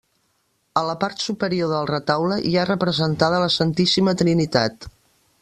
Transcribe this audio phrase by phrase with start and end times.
[0.79, 4.91] A la part superior del retaule hi ha representada la Santíssima Trinitat.